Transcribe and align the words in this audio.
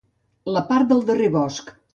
La 0.55 0.63
part 0.71 0.89
del 0.95 1.05
darrer 1.11 1.29
del 1.31 1.37
bosc. 1.39 1.75